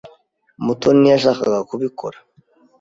Mutoni 0.65 0.97
ntiyashakaga 0.99 1.59
kubikora. 1.69 2.17